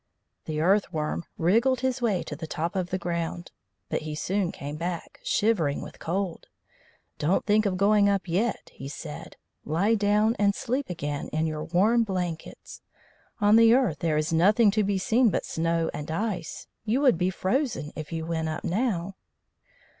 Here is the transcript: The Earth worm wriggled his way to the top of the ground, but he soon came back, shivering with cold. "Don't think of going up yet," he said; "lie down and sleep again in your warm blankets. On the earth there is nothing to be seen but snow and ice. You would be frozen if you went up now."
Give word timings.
The 0.45 0.59
Earth 0.61 0.91
worm 0.91 1.25
wriggled 1.37 1.81
his 1.81 2.01
way 2.01 2.23
to 2.23 2.35
the 2.35 2.47
top 2.47 2.75
of 2.75 2.89
the 2.89 2.97
ground, 2.97 3.51
but 3.87 4.01
he 4.01 4.15
soon 4.15 4.51
came 4.51 4.75
back, 4.75 5.19
shivering 5.23 5.79
with 5.83 5.99
cold. 5.99 6.47
"Don't 7.19 7.45
think 7.45 7.67
of 7.67 7.77
going 7.77 8.09
up 8.09 8.27
yet," 8.27 8.71
he 8.73 8.87
said; 8.89 9.35
"lie 9.63 9.93
down 9.93 10.35
and 10.39 10.55
sleep 10.55 10.89
again 10.89 11.27
in 11.27 11.45
your 11.45 11.65
warm 11.65 12.01
blankets. 12.03 12.81
On 13.41 13.57
the 13.57 13.75
earth 13.75 13.99
there 13.99 14.17
is 14.17 14.33
nothing 14.33 14.71
to 14.71 14.83
be 14.83 14.97
seen 14.97 15.29
but 15.29 15.45
snow 15.45 15.91
and 15.93 16.09
ice. 16.09 16.65
You 16.83 17.01
would 17.01 17.19
be 17.19 17.29
frozen 17.29 17.93
if 17.95 18.11
you 18.11 18.25
went 18.25 18.49
up 18.49 18.63
now." 18.63 19.17